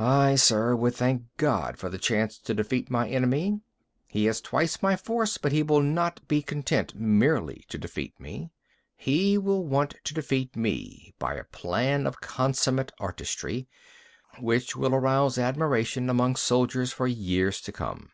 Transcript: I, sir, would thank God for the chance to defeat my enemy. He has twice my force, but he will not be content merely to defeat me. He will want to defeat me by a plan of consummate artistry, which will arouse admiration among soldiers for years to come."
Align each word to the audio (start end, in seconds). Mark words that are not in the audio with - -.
I, 0.00 0.34
sir, 0.34 0.74
would 0.74 0.96
thank 0.96 1.22
God 1.36 1.76
for 1.78 1.88
the 1.88 1.96
chance 1.96 2.38
to 2.40 2.54
defeat 2.54 2.90
my 2.90 3.08
enemy. 3.08 3.60
He 4.08 4.24
has 4.24 4.40
twice 4.40 4.82
my 4.82 4.96
force, 4.96 5.38
but 5.38 5.52
he 5.52 5.62
will 5.62 5.80
not 5.80 6.26
be 6.26 6.42
content 6.42 6.96
merely 6.96 7.64
to 7.68 7.78
defeat 7.78 8.18
me. 8.18 8.50
He 8.96 9.38
will 9.38 9.64
want 9.64 9.94
to 10.02 10.12
defeat 10.12 10.56
me 10.56 11.14
by 11.20 11.34
a 11.36 11.44
plan 11.44 12.04
of 12.04 12.20
consummate 12.20 12.90
artistry, 12.98 13.68
which 14.40 14.74
will 14.74 14.92
arouse 14.92 15.38
admiration 15.38 16.10
among 16.10 16.34
soldiers 16.34 16.92
for 16.92 17.06
years 17.06 17.60
to 17.60 17.70
come." 17.70 18.10